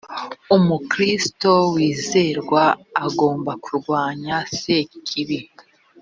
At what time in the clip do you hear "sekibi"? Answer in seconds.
4.59-5.39